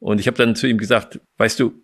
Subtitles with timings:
[0.00, 1.74] Und ich habe dann zu ihm gesagt, weißt du,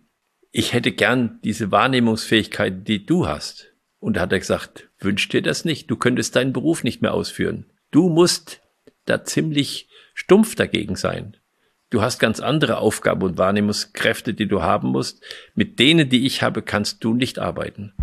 [0.51, 3.73] ich hätte gern diese Wahrnehmungsfähigkeit, die du hast.
[3.99, 7.13] Und da hat er gesagt, wünsch dir das nicht, du könntest deinen Beruf nicht mehr
[7.13, 7.67] ausführen.
[7.91, 8.61] Du musst
[9.05, 11.37] da ziemlich stumpf dagegen sein.
[11.89, 15.23] Du hast ganz andere Aufgaben und Wahrnehmungskräfte, die du haben musst.
[15.53, 17.93] Mit denen, die ich habe, kannst du nicht arbeiten.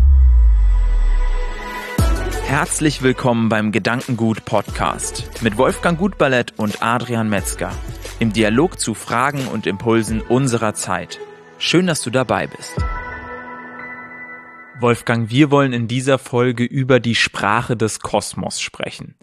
[2.45, 7.71] Herzlich willkommen beim Gedankengut Podcast mit Wolfgang Gutballett und Adrian Metzger
[8.19, 11.19] im Dialog zu Fragen und Impulsen unserer Zeit.
[11.57, 12.73] Schön, dass du dabei bist.
[14.77, 19.15] Wolfgang, wir wollen in dieser Folge über die Sprache des Kosmos sprechen.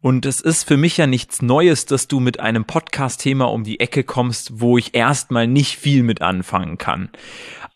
[0.00, 3.80] Und es ist für mich ja nichts Neues, dass du mit einem Podcast-Thema um die
[3.80, 7.08] Ecke kommst, wo ich erstmal nicht viel mit anfangen kann.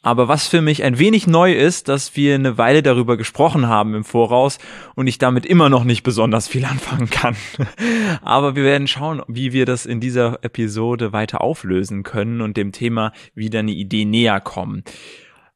[0.02, 3.94] Aber was für mich ein wenig neu ist, dass wir eine Weile darüber gesprochen haben
[3.94, 4.58] im Voraus
[4.94, 7.34] und ich damit immer noch nicht besonders viel anfangen kann.
[8.22, 12.72] Aber wir werden schauen, wie wir das in dieser Episode weiter auflösen können und dem
[12.72, 14.84] Thema wieder eine Idee näher kommen.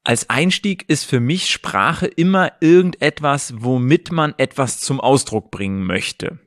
[0.06, 6.38] Als Einstieg ist für mich Sprache immer irgendetwas, womit man etwas zum Ausdruck bringen möchte.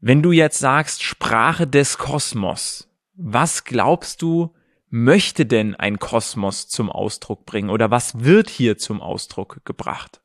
[0.00, 4.52] Wenn du jetzt sagst Sprache des Kosmos, was glaubst du,
[4.88, 10.20] möchte denn ein Kosmos zum Ausdruck bringen oder was wird hier zum Ausdruck gebracht?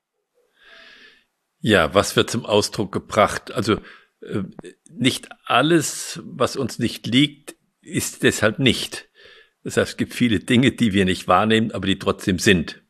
[1.59, 3.51] Ja, was wird zum Ausdruck gebracht?
[3.51, 3.73] Also
[4.21, 4.41] äh,
[4.89, 9.10] nicht alles, was uns nicht liegt, ist deshalb nicht.
[9.63, 12.81] Das heißt, es gibt viele Dinge, die wir nicht wahrnehmen, aber die trotzdem sind.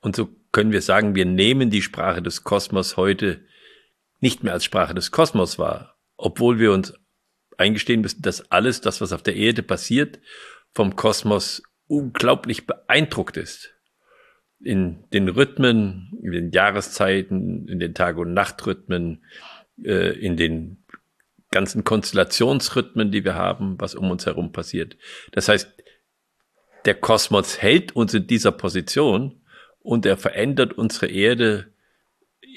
[0.00, 3.44] Und so können wir sagen, wir nehmen die Sprache des Kosmos heute
[4.20, 6.94] nicht mehr als Sprache des Kosmos wahr, obwohl wir uns
[7.56, 10.20] eingestehen müssen, dass alles das, was auf der Erde passiert,
[10.74, 13.74] vom Kosmos unglaublich beeindruckt ist.
[14.60, 19.24] In den Rhythmen, in den Jahreszeiten, in den Tag- und Nachtrhythmen,
[19.82, 20.84] äh, in den
[21.50, 24.96] ganzen Konstellationsrhythmen, die wir haben, was um uns herum passiert.
[25.32, 25.68] Das heißt,
[26.84, 29.42] der Kosmos hält uns in dieser Position
[29.80, 31.72] und er verändert unsere Erde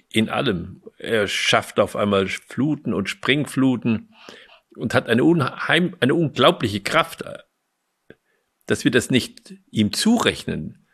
[0.09, 0.83] in allem.
[0.97, 4.13] Er schafft auf einmal Fluten und Springfluten
[4.75, 7.23] und hat eine, unheim, eine unglaubliche Kraft
[8.65, 10.87] dass wir das nicht ihm zurechnen,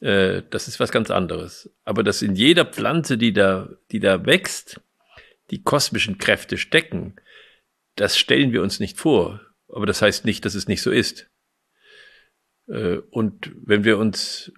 [0.00, 1.70] äh, das ist was ganz anderes.
[1.84, 4.80] Aber dass in jeder Pflanze, die da, die da wächst,
[5.50, 7.16] die kosmischen Kräfte stecken,
[7.96, 9.40] das stellen wir uns nicht vor.
[9.68, 11.28] Aber das heißt nicht, dass es nicht so ist.
[12.68, 14.52] Äh, und wenn wir uns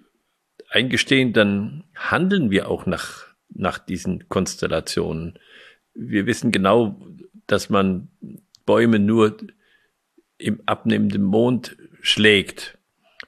[0.69, 5.39] eingestehen, dann handeln wir auch nach, nach diesen Konstellationen.
[5.93, 7.01] Wir wissen genau,
[7.47, 8.09] dass man
[8.65, 9.37] Bäume nur
[10.37, 12.77] im abnehmenden Mond schlägt.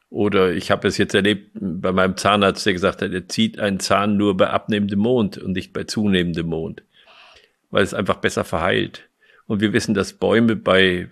[0.09, 3.79] Oder ich habe es jetzt erlebt bei meinem Zahnarzt, der gesagt hat, er zieht einen
[3.79, 6.83] Zahn nur bei abnehmendem Mond und nicht bei zunehmendem Mond,
[7.69, 9.08] weil es einfach besser verheilt.
[9.49, 11.09] Und wir wissen, dass Bäume bei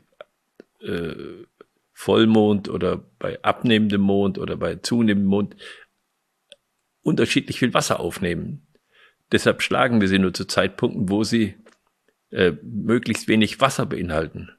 [0.81, 1.15] äh,
[1.91, 5.55] Vollmond oder bei abnehmendem Mond oder bei zunehmendem Mond
[7.01, 8.67] unterschiedlich viel Wasser aufnehmen.
[9.31, 11.55] Deshalb schlagen wir sie nur zu Zeitpunkten, wo sie
[12.29, 14.51] äh, möglichst wenig Wasser beinhalten.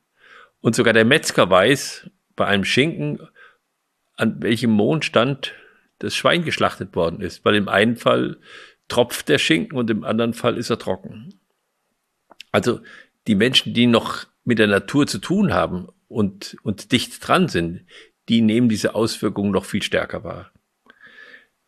[0.60, 3.20] Und sogar der Metzger weiß, bei einem Schinken,
[4.16, 5.54] an welchem Mondstand
[6.00, 8.38] das Schwein geschlachtet worden ist, weil im einen Fall
[8.88, 11.38] tropft der Schinken und im anderen Fall ist er trocken.
[12.50, 12.80] Also
[13.28, 17.84] die Menschen, die noch mit der Natur zu tun haben und, und dicht dran sind,
[18.28, 20.52] die nehmen diese Auswirkungen noch viel stärker wahr.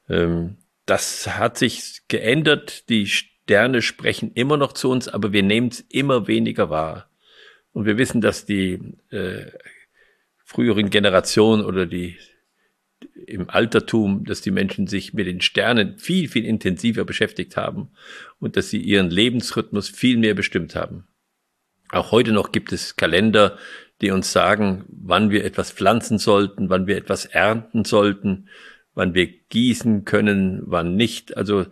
[0.08, 0.56] Ähm,
[0.86, 2.88] das hat sich geändert.
[2.88, 7.10] Die Sterne sprechen immer noch zu uns, aber wir nehmen es immer weniger wahr.
[7.72, 9.46] Und wir wissen, dass die äh,
[10.44, 12.16] früheren Generationen oder die
[13.26, 17.90] im Altertum, dass die Menschen sich mit den Sternen viel, viel intensiver beschäftigt haben
[18.40, 21.06] und dass sie ihren Lebensrhythmus viel mehr bestimmt haben.
[21.92, 23.58] Auch heute noch gibt es Kalender,
[24.00, 28.48] die uns sagen, wann wir etwas pflanzen sollten, wann wir etwas ernten sollten,
[28.94, 31.36] wann wir gießen können, wann nicht.
[31.36, 31.66] Also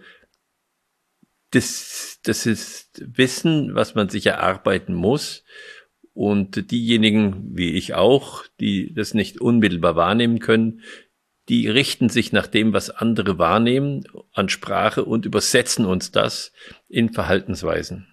[1.51, 5.45] das, das ist Wissen, was man sich erarbeiten muss
[6.13, 10.83] und diejenigen, wie ich auch, die das nicht unmittelbar wahrnehmen können,
[11.49, 16.53] die richten sich nach dem, was andere wahrnehmen an Sprache und übersetzen uns das
[16.89, 18.07] in Verhaltensweisen.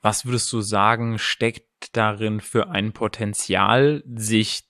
[0.00, 4.64] Was würdest du sagen, steckt darin für ein Potenzial, sich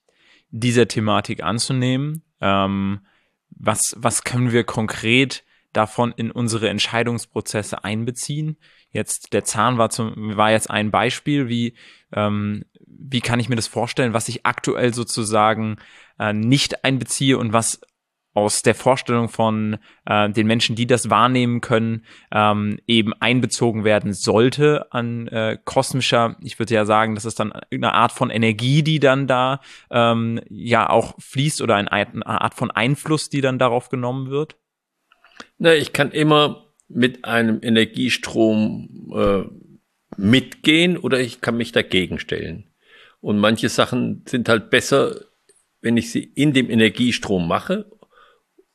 [0.50, 2.24] dieser Thematik anzunehmen?
[2.40, 3.06] Ähm,
[3.50, 8.56] was, was können wir konkret davon in unsere Entscheidungsprozesse einbeziehen?
[8.90, 11.74] Jetzt der Zahn war zum war jetzt ein Beispiel, wie
[12.12, 15.76] ähm, wie kann ich mir das vorstellen, was ich aktuell sozusagen
[16.18, 17.80] äh, nicht einbeziehe und was
[18.38, 24.12] aus der Vorstellung von äh, den Menschen, die das wahrnehmen können, ähm, eben einbezogen werden
[24.12, 28.82] sollte an äh, kosmischer, ich würde ja sagen, das ist dann eine Art von Energie,
[28.82, 31.90] die dann da ähm, ja auch fließt oder eine,
[32.26, 34.56] Art von Einfluss, die dann darauf genommen wird?
[35.58, 39.42] Na, ich kann immer mit einem Energiestrom äh,
[40.16, 42.70] mitgehen oder ich kann mich dagegen stellen.
[43.20, 45.24] Und manche Sachen sind halt besser,
[45.80, 47.90] wenn ich sie in dem Energiestrom mache,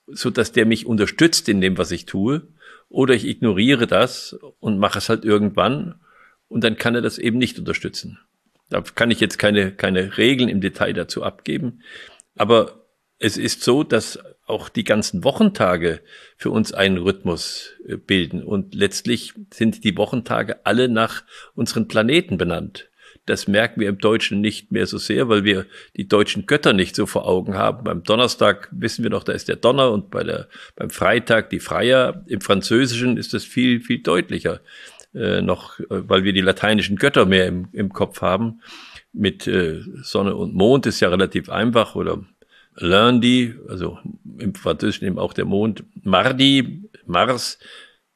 [0.07, 2.47] so dass der mich unterstützt in dem, was ich tue,
[2.89, 5.95] oder ich ignoriere das und mache es halt irgendwann
[6.47, 8.19] und dann kann er das eben nicht unterstützen.
[8.69, 11.81] Da kann ich jetzt keine, keine Regeln im Detail dazu abgeben.
[12.35, 12.85] Aber
[13.19, 16.01] es ist so, dass auch die ganzen Wochentage
[16.37, 18.43] für uns einen Rhythmus äh, bilden.
[18.43, 21.23] Und letztlich sind die Wochentage alle nach
[21.55, 22.89] unseren Planeten benannt.
[23.25, 25.65] Das merken wir im Deutschen nicht mehr so sehr, weil wir
[25.95, 27.83] die deutschen Götter nicht so vor Augen haben.
[27.83, 31.59] Beim Donnerstag wissen wir noch, da ist der Donner und bei der, beim Freitag die
[31.59, 32.23] Freier.
[32.27, 34.61] Im Französischen ist das viel, viel deutlicher
[35.13, 38.61] äh, noch, äh, weil wir die lateinischen Götter mehr im, im Kopf haben.
[39.13, 42.23] Mit äh, Sonne und Mond ist ja relativ einfach oder
[42.75, 43.99] Lundi, also
[44.39, 47.59] im Französischen eben auch der Mond, Mardi, Mars,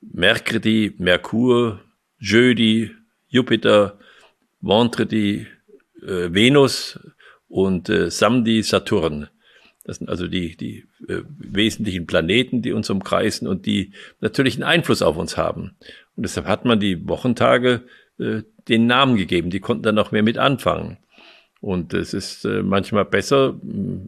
[0.02, 1.80] Mercredi, Merkur,
[2.20, 2.92] Jeudi,
[3.28, 4.00] Jupiter,
[4.62, 5.48] Vendredi,
[6.02, 7.00] äh, Venus
[7.48, 9.28] und äh, Samedi, Saturn.
[9.84, 14.64] Das sind also die, die äh, wesentlichen Planeten, die uns umkreisen und die natürlich einen
[14.64, 15.76] Einfluss auf uns haben.
[16.16, 17.84] Und deshalb hat man die Wochentage
[18.20, 19.50] äh, den Namen gegeben.
[19.50, 20.98] Die konnten dann auch mehr mit anfangen.
[21.60, 23.60] Und es ist äh, manchmal besser,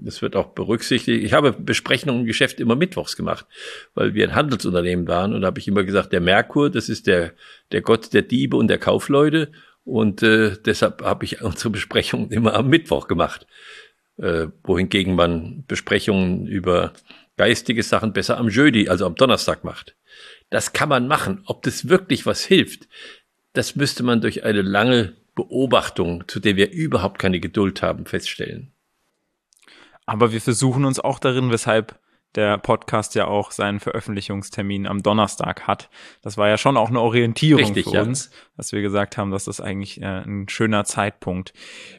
[0.05, 1.23] es wird auch berücksichtigt.
[1.23, 3.47] Ich habe Besprechungen im Geschäft immer mittwochs gemacht,
[3.95, 7.07] weil wir ein Handelsunternehmen waren und da habe ich immer gesagt, der Merkur, das ist
[7.07, 7.33] der,
[7.71, 9.51] der Gott der Diebe und der Kaufleute
[9.89, 13.47] und äh, deshalb habe ich unsere Besprechungen immer am Mittwoch gemacht,
[14.17, 16.93] äh, wohingegen man Besprechungen über
[17.37, 19.95] geistige Sachen besser am Jeudi, also am Donnerstag macht.
[20.49, 21.41] Das kann man machen.
[21.45, 22.87] Ob das wirklich was hilft,
[23.53, 28.71] das müsste man durch eine lange Beobachtung, zu der wir überhaupt keine Geduld haben, feststellen.
[30.05, 31.99] Aber wir versuchen uns auch darin, weshalb
[32.35, 35.89] der Podcast ja auch seinen Veröffentlichungstermin am Donnerstag hat.
[36.21, 38.01] Das war ja schon auch eine Orientierung Richtig, für ja.
[38.03, 41.53] uns, dass wir gesagt haben, das ist eigentlich äh, ein schöner Zeitpunkt.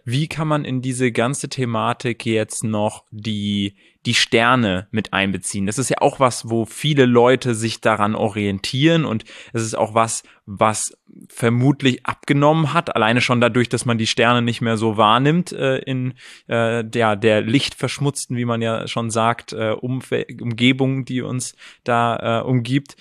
[0.04, 5.66] Wie kann man in diese ganze Thematik jetzt noch die die Sterne mit einbeziehen.
[5.66, 9.94] Das ist ja auch was, wo viele Leute sich daran orientieren und es ist auch
[9.94, 10.96] was, was
[11.28, 15.78] vermutlich abgenommen hat, alleine schon dadurch, dass man die Sterne nicht mehr so wahrnimmt äh,
[15.78, 16.14] in
[16.46, 21.54] äh, der, der lichtverschmutzten, wie man ja schon sagt, äh, Umfe Umgebung, die uns
[21.84, 22.96] da äh, umgibt.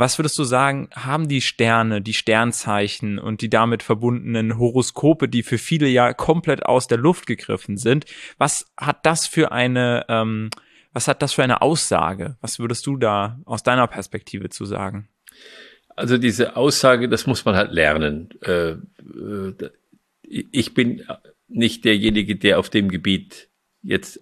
[0.00, 5.42] Was würdest du sagen, haben die Sterne, die Sternzeichen und die damit verbundenen Horoskope, die
[5.42, 8.06] für viele ja komplett aus der Luft gegriffen sind,
[8.38, 10.48] was hat das für eine, ähm,
[10.94, 12.38] was hat das für eine Aussage?
[12.40, 15.10] Was würdest du da aus deiner Perspektive zu sagen?
[15.96, 18.30] Also diese Aussage, das muss man halt lernen.
[18.40, 19.70] Äh, äh,
[20.22, 21.04] ich bin
[21.46, 23.50] nicht derjenige, der auf dem Gebiet
[23.82, 24.18] jetzt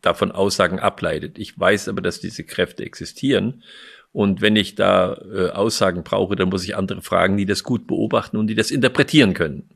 [0.00, 1.38] davon Aussagen ableitet.
[1.38, 3.62] Ich weiß aber, dass diese Kräfte existieren
[4.12, 7.86] und wenn ich da äh, Aussagen brauche, dann muss ich andere fragen, die das gut
[7.86, 9.70] beobachten und die das interpretieren können.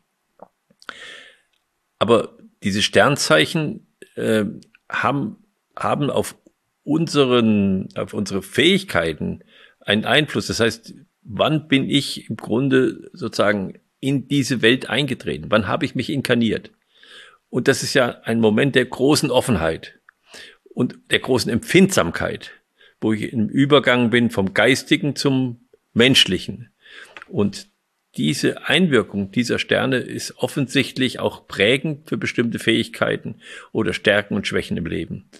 [1.99, 3.87] Aber diese Sternzeichen
[4.17, 4.45] äh,
[4.89, 5.37] haben,
[5.77, 6.37] haben auf
[6.83, 9.45] unseren, auf unsere Fähigkeiten
[9.81, 10.49] einen Einfluss.
[10.49, 15.47] Das heißt, wann bin ich im Grunde sozusagen in diese Welt eingetreten?
[15.51, 16.73] Wann habe ich mich inkarniert?
[17.49, 20.01] Und das ist ja ein Moment der großen Offenheit
[20.65, 22.51] und der großen Empfindsamkeit
[23.03, 25.61] wo ich im Übergang bin vom Geistigen zum
[25.93, 26.71] Menschlichen.
[27.29, 27.67] Und
[28.17, 33.37] diese Einwirkung dieser Sterne ist offensichtlich auch prägend für bestimmte Fähigkeiten
[33.73, 35.31] oder Stärken und Schwächen im Leben.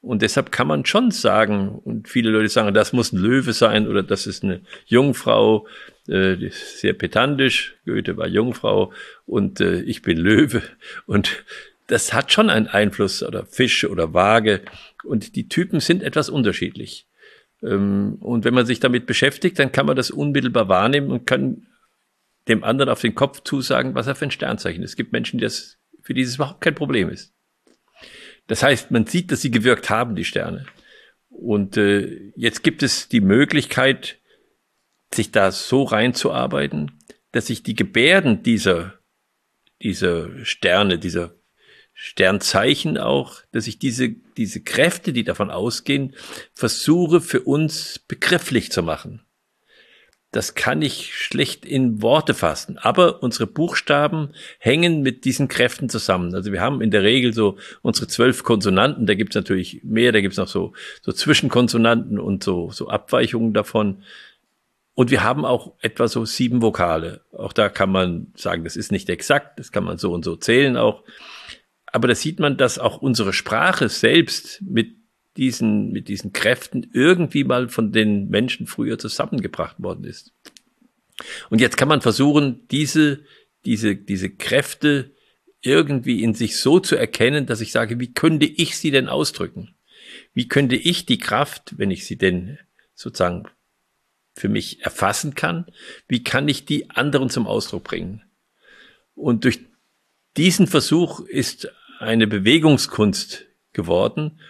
[0.00, 3.86] Und deshalb kann man schon sagen, und viele Leute sagen, das muss ein Löwe sein
[3.86, 5.68] oder das ist eine Jungfrau,
[6.08, 7.76] äh, sehr pedantisch.
[7.86, 8.92] Goethe war Jungfrau
[9.26, 10.62] und äh, ich bin Löwe.
[11.06, 11.44] Und
[11.86, 14.62] das hat schon einen Einfluss oder Fisch oder Waage.
[15.04, 17.06] Und die Typen sind etwas unterschiedlich.
[17.62, 21.66] Ähm, und wenn man sich damit beschäftigt, dann kann man das unmittelbar wahrnehmen und kann
[22.48, 24.90] dem anderen auf den Kopf zusagen, was er für ein Sternzeichen ist.
[24.90, 27.32] Es gibt Menschen, die das, für die es überhaupt kein Problem ist.
[28.48, 30.66] Das heißt, man sieht, dass sie gewirkt haben, die Sterne.
[31.28, 34.18] Und äh, jetzt gibt es die Möglichkeit,
[35.14, 36.90] sich da so reinzuarbeiten,
[37.30, 38.98] dass sich die Gebärden dieser,
[39.82, 41.34] dieser Sterne, dieser
[42.04, 46.16] Sternzeichen auch, dass ich diese, diese Kräfte, die davon ausgehen,
[46.52, 49.22] versuche für uns begrifflich zu machen.
[50.32, 52.78] das kann ich schlecht in Worte fassen.
[52.78, 56.34] Aber unsere Buchstaben hängen mit diesen Kräften zusammen.
[56.34, 60.20] Also wir haben in der Regel so unsere zwölf Konsonanten, da gibt's natürlich mehr, da
[60.20, 64.02] gibt's noch so, so Zwischenkonsonanten und so, so Abweichungen davon.
[64.94, 67.20] Und wir haben auch etwa so sieben Vokale.
[67.32, 70.34] Auch da kann man sagen, das ist nicht exakt, das kann man so und so
[70.34, 71.04] zählen auch.
[71.92, 74.96] Aber da sieht man, dass auch unsere Sprache selbst mit
[75.36, 80.32] diesen, mit diesen Kräften irgendwie mal von den Menschen früher zusammengebracht worden ist.
[81.50, 83.20] Und jetzt kann man versuchen, diese,
[83.64, 85.14] diese, diese Kräfte
[85.60, 89.74] irgendwie in sich so zu erkennen, dass ich sage, wie könnte ich sie denn ausdrücken?
[90.34, 92.58] Wie könnte ich die Kraft, wenn ich sie denn
[92.94, 93.44] sozusagen
[94.34, 95.66] für mich erfassen kann,
[96.08, 98.22] wie kann ich die anderen zum Ausdruck bringen?
[99.14, 99.60] Und durch
[100.36, 101.70] diesen Versuch ist
[102.02, 104.40] eine Bewegungskunst geworden,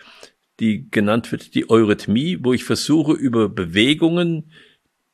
[0.60, 4.52] die genannt wird die Eurythmie, wo ich versuche, über Bewegungen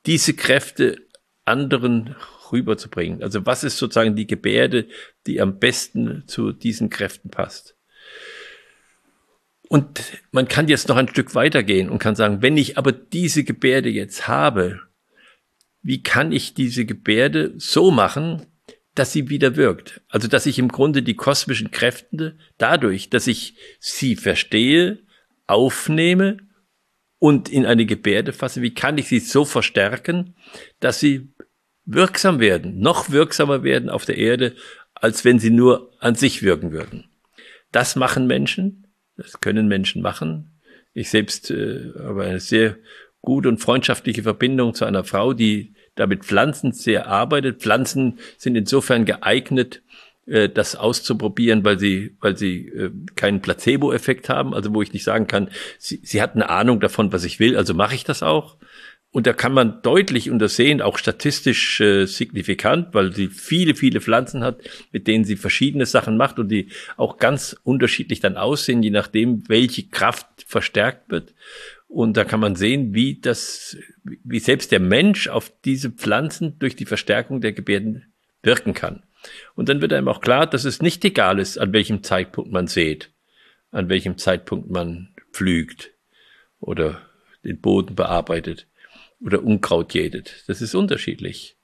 [0.05, 1.07] diese Kräfte
[1.45, 2.15] anderen
[2.51, 3.21] rüberzubringen.
[3.23, 4.87] Also was ist sozusagen die Gebärde,
[5.27, 7.75] die am besten zu diesen Kräften passt?
[9.67, 13.43] Und man kann jetzt noch ein Stück weitergehen und kann sagen, wenn ich aber diese
[13.43, 14.81] Gebärde jetzt habe,
[15.81, 18.47] wie kann ich diese Gebärde so machen,
[18.99, 20.01] dass sie wieder wirkt?
[20.09, 24.99] Also, dass ich im Grunde die kosmischen Kräfte dadurch, dass ich sie verstehe,
[25.47, 26.37] aufnehme
[27.17, 30.35] und in eine Gebärde fasse, wie kann ich sie so verstärken,
[30.81, 31.33] dass sie
[31.85, 34.55] wirksam werden, noch wirksamer werden auf der Erde,
[34.93, 37.09] als wenn sie nur an sich wirken würden.
[37.71, 40.59] Das machen Menschen, das können Menschen machen.
[40.93, 42.77] Ich selbst äh, habe eine sehr
[43.21, 47.61] gute und freundschaftliche Verbindung zu einer Frau, die da mit Pflanzen sehr arbeitet.
[47.61, 49.81] Pflanzen sind insofern geeignet,
[50.25, 55.03] äh, das auszuprobieren, weil sie, weil sie äh, keinen Placebo-Effekt haben, also wo ich nicht
[55.03, 58.23] sagen kann, sie, sie hat eine Ahnung davon, was ich will, also mache ich das
[58.23, 58.57] auch.
[59.11, 64.43] Und da kann man deutlich untersehen, auch statistisch äh, signifikant, weil sie viele, viele Pflanzen
[64.43, 68.91] hat, mit denen sie verschiedene Sachen macht und die auch ganz unterschiedlich dann aussehen, je
[68.91, 71.33] nachdem, welche Kraft verstärkt wird.
[71.89, 76.75] Und da kann man sehen, wie das, wie selbst der Mensch auf diese Pflanzen durch
[76.75, 79.03] die Verstärkung der Gebärden wirken kann.
[79.55, 82.67] Und dann wird einem auch klar, dass es nicht egal ist, an welchem Zeitpunkt man
[82.67, 83.11] sät,
[83.71, 85.91] an welchem Zeitpunkt man pflügt
[86.59, 87.01] oder
[87.43, 88.67] den Boden bearbeitet
[89.19, 90.43] oder Unkraut jätet.
[90.47, 91.57] Das ist unterschiedlich.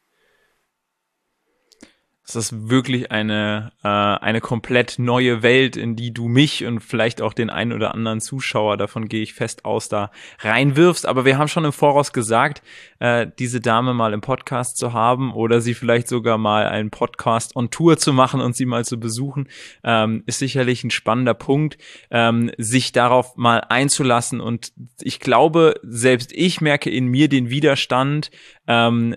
[2.28, 7.22] Es ist wirklich eine, äh, eine komplett neue Welt, in die du mich und vielleicht
[7.22, 11.06] auch den einen oder anderen Zuschauer, davon gehe ich fest aus, da reinwirfst.
[11.06, 12.64] Aber wir haben schon im Voraus gesagt,
[12.98, 17.56] äh, diese Dame mal im Podcast zu haben oder sie vielleicht sogar mal einen Podcast
[17.56, 19.48] on Tour zu machen und sie mal zu besuchen,
[19.84, 21.78] ähm, ist sicherlich ein spannender Punkt,
[22.10, 24.42] ähm, sich darauf mal einzulassen.
[24.42, 28.32] Und ich glaube, selbst ich merke in mir den Widerstand,
[28.68, 29.16] ähm,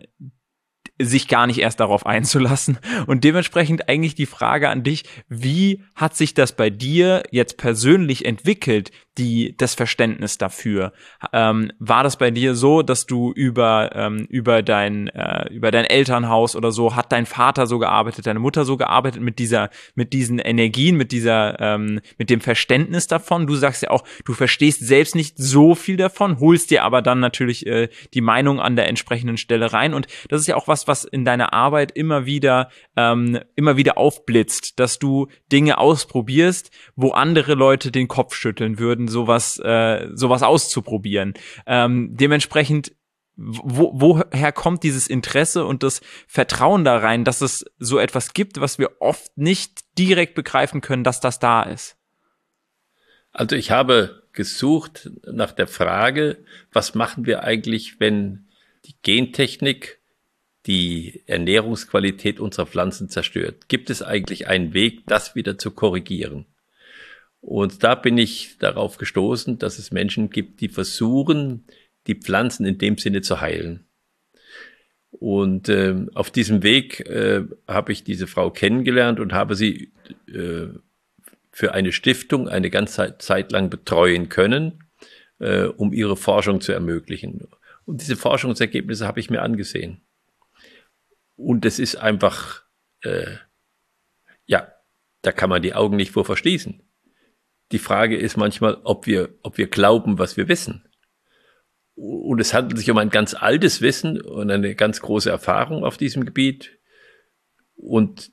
[1.01, 2.79] sich gar nicht erst darauf einzulassen.
[3.07, 8.25] Und dementsprechend eigentlich die Frage an dich, wie hat sich das bei dir jetzt persönlich
[8.25, 10.93] entwickelt, die, das Verständnis dafür?
[11.33, 15.85] Ähm, war das bei dir so, dass du über, ähm, über dein, äh, über dein
[15.85, 20.13] Elternhaus oder so, hat dein Vater so gearbeitet, deine Mutter so gearbeitet mit dieser, mit
[20.13, 23.47] diesen Energien, mit dieser, ähm, mit dem Verständnis davon?
[23.47, 27.21] Du sagst ja auch, du verstehst selbst nicht so viel davon, holst dir aber dann
[27.21, 29.95] natürlich äh, die Meinung an der entsprechenden Stelle rein.
[29.95, 33.99] Und das ist ja auch was, was in deiner Arbeit immer wieder, ähm, immer wieder
[33.99, 40.43] aufblitzt, dass du Dinge ausprobierst, wo andere Leute den Kopf schütteln würden, sowas, äh, sowas
[40.43, 41.35] auszuprobieren.
[41.67, 42.93] Ähm, dementsprechend
[43.41, 48.61] wo, woher kommt dieses Interesse und das Vertrauen da rein, dass es so etwas gibt,
[48.61, 51.97] was wir oft nicht direkt begreifen können, dass das da ist?
[53.31, 58.49] Also ich habe gesucht nach der Frage, was machen wir eigentlich, wenn
[58.85, 60.01] die Gentechnik
[60.67, 63.69] die Ernährungsqualität unserer Pflanzen zerstört?
[63.69, 66.47] Gibt es eigentlich einen Weg, das wieder zu korrigieren?
[67.41, 71.67] Und da bin ich darauf gestoßen, dass es Menschen gibt, die versuchen,
[72.07, 73.87] die Pflanzen in dem Sinne zu heilen.
[75.11, 79.93] Und äh, auf diesem Weg äh, habe ich diese Frau kennengelernt und habe sie
[80.27, 80.69] äh,
[81.51, 84.85] für eine Stiftung eine ganze Zeit lang betreuen können,
[85.39, 87.49] äh, um ihre Forschung zu ermöglichen.
[87.85, 90.03] Und diese Forschungsergebnisse habe ich mir angesehen.
[91.37, 92.65] Und es ist einfach,
[93.03, 93.37] äh,
[94.47, 94.73] ja,
[95.23, 96.83] da kann man die Augen nicht vor verschließen.
[97.73, 100.85] Die Frage ist manchmal, ob wir, ob wir glauben, was wir wissen.
[101.95, 105.97] Und es handelt sich um ein ganz altes Wissen und eine ganz große Erfahrung auf
[105.97, 106.79] diesem Gebiet.
[107.75, 108.31] Und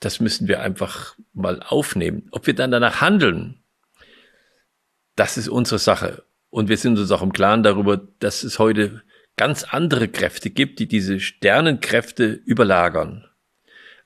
[0.00, 2.28] das müssen wir einfach mal aufnehmen.
[2.32, 3.62] Ob wir dann danach handeln,
[5.16, 6.24] das ist unsere Sache.
[6.50, 9.02] Und wir sind uns auch im Klaren darüber, dass es heute
[9.36, 13.28] ganz andere Kräfte gibt, die diese Sternenkräfte überlagern.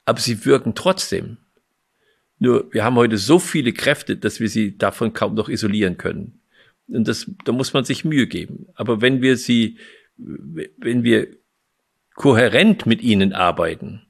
[0.04, 1.38] Aber sie wirken trotzdem.
[2.42, 6.40] Nur wir haben heute so viele Kräfte, dass wir sie davon kaum noch isolieren können.
[6.88, 8.66] Und das, da muss man sich Mühe geben.
[8.74, 9.78] Aber wenn wir sie,
[10.16, 11.28] wenn wir
[12.16, 14.02] kohärent mit ihnen arbeiten,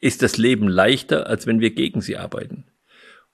[0.00, 2.64] ist das Leben leichter, als wenn wir gegen sie arbeiten.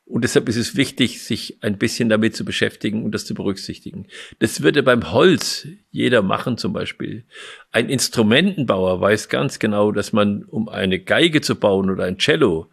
[0.05, 4.09] Und deshalb ist es wichtig, sich ein bisschen damit zu beschäftigen und das zu berücksichtigen.
[4.41, 7.23] Das würde beim Holz jeder machen zum Beispiel.
[7.71, 12.69] Ein Instrumentenbauer weiß ganz genau, dass man, um eine Geige zu bauen oder ein Cello,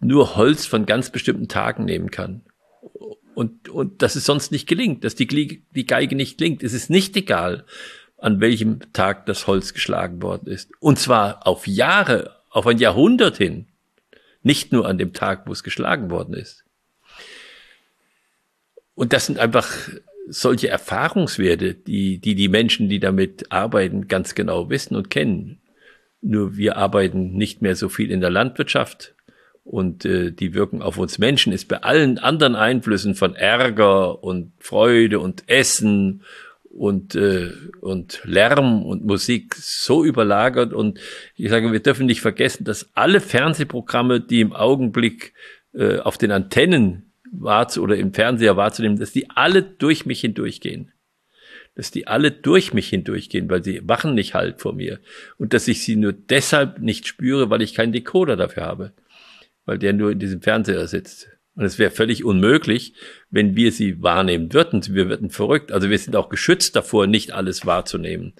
[0.00, 2.42] nur Holz von ganz bestimmten Tagen nehmen kann.
[3.34, 5.26] Und, und dass es sonst nicht gelingt, dass die,
[5.74, 6.62] die Geige nicht klingt.
[6.62, 7.64] Es ist nicht egal,
[8.18, 10.70] an welchem Tag das Holz geschlagen worden ist.
[10.80, 13.66] Und zwar auf Jahre, auf ein Jahrhundert hin.
[14.42, 16.64] Nicht nur an dem Tag, wo es geschlagen worden ist.
[18.94, 19.68] Und das sind einfach
[20.28, 25.60] solche Erfahrungswerte, die, die die Menschen, die damit arbeiten, ganz genau wissen und kennen.
[26.22, 29.14] Nur wir arbeiten nicht mehr so viel in der Landwirtschaft
[29.64, 34.52] und äh, die wirken auf uns Menschen ist bei allen anderen Einflüssen von Ärger und
[34.58, 36.22] Freude und Essen
[36.70, 37.50] und, äh,
[37.80, 40.72] und Lärm und Musik so überlagert.
[40.72, 40.98] Und
[41.36, 45.34] ich sage, wir dürfen nicht vergessen, dass alle Fernsehprogramme, die im Augenblick
[45.74, 50.92] äh, auf den Antennen wahrzu oder im Fernseher wahrzunehmen, dass die alle durch mich hindurchgehen.
[51.74, 55.00] Dass die alle durch mich hindurchgehen, weil sie machen nicht halt vor mir.
[55.38, 58.92] Und dass ich sie nur deshalb nicht spüre, weil ich keinen Decoder dafür habe.
[59.70, 61.28] Weil der nur in diesem Fernseher sitzt.
[61.54, 62.94] Und es wäre völlig unmöglich,
[63.30, 64.82] wenn wir sie wahrnehmen würden.
[64.92, 65.70] Wir würden verrückt.
[65.70, 68.34] Also wir sind auch geschützt davor, nicht alles wahrzunehmen.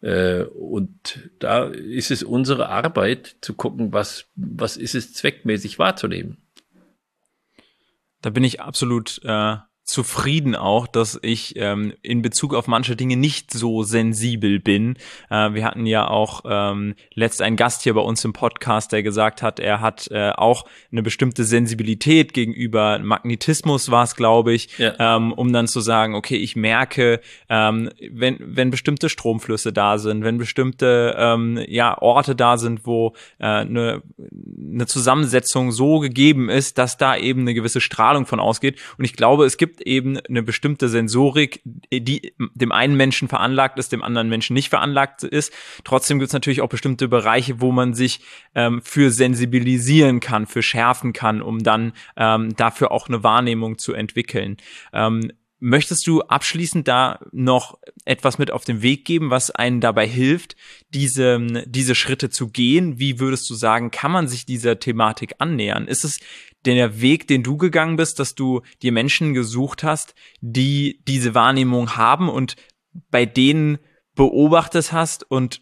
[0.00, 6.38] Äh, und da ist es unsere Arbeit zu gucken, was, was ist es zweckmäßig wahrzunehmen.
[8.20, 9.58] Da bin ich absolut äh,
[9.92, 14.96] zufrieden auch, dass ich ähm, in Bezug auf manche Dinge nicht so sensibel bin.
[15.28, 19.02] Äh, wir hatten ja auch ähm, letzt einen Gast hier bei uns im Podcast, der
[19.02, 24.78] gesagt hat, er hat äh, auch eine bestimmte Sensibilität gegenüber Magnetismus war es, glaube ich,
[24.78, 24.94] ja.
[24.98, 27.20] ähm, um dann zu sagen, okay, ich merke,
[27.50, 33.12] ähm, wenn, wenn bestimmte Stromflüsse da sind, wenn bestimmte ähm, ja, Orte da sind, wo
[33.38, 34.02] äh, eine,
[34.72, 38.78] eine Zusammensetzung so gegeben ist, dass da eben eine gewisse Strahlung von ausgeht.
[38.96, 41.62] Und ich glaube, es gibt gibt eben eine bestimmte Sensorik,
[41.92, 45.52] die dem einen Menschen veranlagt ist, dem anderen Menschen nicht veranlagt ist.
[45.84, 48.20] Trotzdem gibt es natürlich auch bestimmte Bereiche, wo man sich
[48.54, 53.92] ähm, für sensibilisieren kann, für schärfen kann, um dann ähm, dafür auch eine Wahrnehmung zu
[53.92, 54.56] entwickeln.
[54.92, 55.32] Ähm,
[55.64, 60.56] Möchtest du abschließend da noch etwas mit auf den Weg geben, was einen dabei hilft,
[60.92, 62.98] diese, diese Schritte zu gehen?
[62.98, 65.86] Wie würdest du sagen, kann man sich dieser Thematik annähern?
[65.86, 66.18] Ist es
[66.64, 71.96] der Weg, den du gegangen bist, dass du dir Menschen gesucht hast, die diese Wahrnehmung
[71.96, 72.56] haben und
[73.12, 73.78] bei denen
[74.16, 75.60] beobachtet hast und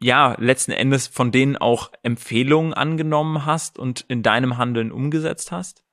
[0.00, 5.84] ja, letzten Endes von denen auch Empfehlungen angenommen hast und in deinem Handeln umgesetzt hast?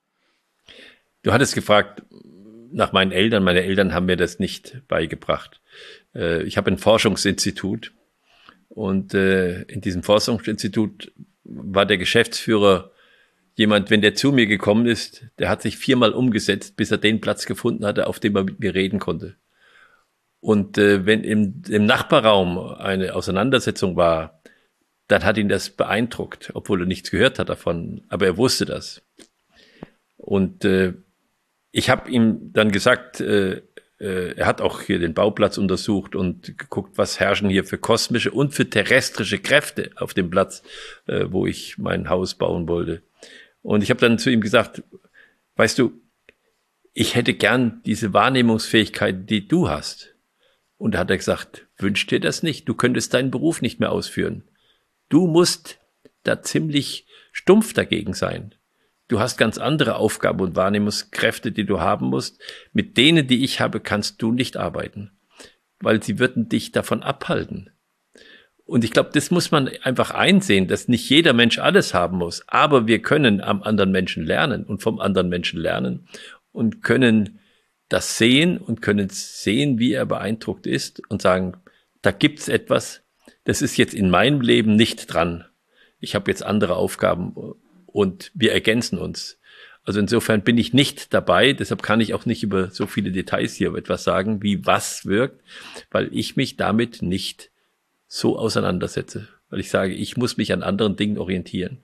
[1.21, 2.01] Du hattest gefragt,
[2.75, 3.43] nach meinen Eltern.
[3.43, 5.61] Meine Eltern haben mir das nicht beigebracht.
[6.13, 7.93] Äh, ich habe ein Forschungsinstitut
[8.67, 11.13] und äh, in diesem Forschungsinstitut
[11.45, 12.91] war der Geschäftsführer
[13.55, 17.21] jemand, wenn der zu mir gekommen ist, der hat sich viermal umgesetzt, bis er den
[17.21, 19.37] Platz gefunden hatte, auf dem er mit mir reden konnte.
[20.41, 24.41] Und äh, wenn im, im Nachbarraum eine Auseinandersetzung war,
[25.07, 29.01] dann hat ihn das beeindruckt, obwohl er nichts gehört hat davon, aber er wusste das.
[30.17, 30.93] Und äh,
[31.75, 33.61] ich habe ihm dann gesagt, äh,
[33.99, 38.31] äh, er hat auch hier den Bauplatz untersucht und geguckt, was herrschen hier für kosmische
[38.31, 40.63] und für terrestrische Kräfte auf dem Platz,
[41.07, 43.03] äh, wo ich mein Haus bauen wollte.
[43.61, 44.83] Und ich habe dann zu ihm gesagt,
[45.57, 45.91] weißt du,
[46.93, 50.15] ich hätte gern diese Wahrnehmungsfähigkeit, die du hast.
[50.77, 53.91] Und da hat er gesagt, wünsch dir das nicht, du könntest deinen Beruf nicht mehr
[53.91, 54.45] ausführen.
[55.09, 55.77] Du musst
[56.23, 58.55] da ziemlich stumpf dagegen sein.
[59.07, 62.41] Du hast ganz andere Aufgaben und Wahrnehmungskräfte, die du haben musst.
[62.73, 65.11] Mit denen, die ich habe, kannst du nicht arbeiten,
[65.79, 67.69] weil sie würden dich davon abhalten.
[68.65, 72.43] Und ich glaube, das muss man einfach einsehen, dass nicht jeder Mensch alles haben muss,
[72.47, 76.07] aber wir können am anderen Menschen lernen und vom anderen Menschen lernen
[76.51, 77.39] und können
[77.89, 81.57] das sehen und können sehen, wie er beeindruckt ist und sagen,
[82.01, 83.03] da gibt's etwas,
[83.43, 85.45] das ist jetzt in meinem Leben nicht dran.
[85.99, 87.35] Ich habe jetzt andere Aufgaben
[87.95, 89.39] und wir ergänzen uns.
[89.85, 93.55] Also insofern bin ich nicht dabei, deshalb kann ich auch nicht über so viele Details
[93.55, 95.41] hier etwas sagen, wie was wirkt,
[95.91, 97.51] weil ich mich damit nicht
[98.05, 101.77] so auseinandersetze, weil ich sage, ich muss mich an anderen Dingen orientieren.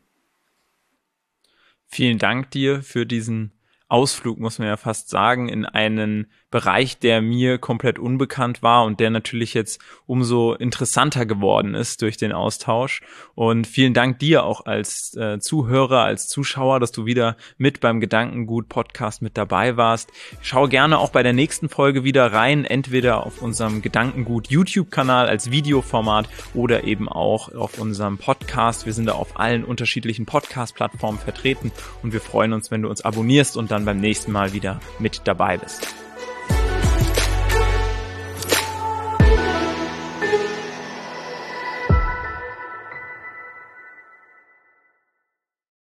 [1.88, 3.54] Vielen Dank dir für diesen
[3.88, 9.00] Ausflug, muss man ja fast sagen, in einen Bereich, der mir komplett unbekannt war und
[9.00, 13.02] der natürlich jetzt umso interessanter geworden ist durch den Austausch.
[13.36, 18.02] Und vielen Dank dir auch als äh, Zuhörer, als Zuschauer, dass du wieder mit beim
[18.02, 20.12] Gedankengut Podcast mit dabei warst.
[20.42, 25.52] Schau gerne auch bei der nächsten Folge wieder rein, entweder auf unserem Gedankengut YouTube-Kanal als
[25.52, 28.86] Videoformat oder eben auch auf unserem Podcast.
[28.86, 31.72] Wir sind da auf allen unterschiedlichen Podcast-Plattformen vertreten
[32.04, 35.22] und wir freuen uns, wenn du uns abonnierst und dann beim nächsten Mal wieder mit
[35.24, 35.88] dabei bist.